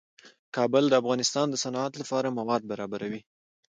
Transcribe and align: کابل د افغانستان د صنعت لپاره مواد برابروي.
کابل 0.55 0.83
د 0.89 0.93
افغانستان 1.01 1.45
د 1.49 1.55
صنعت 1.63 1.93
لپاره 2.01 2.35
مواد 2.39 2.61
برابروي. 2.71 3.21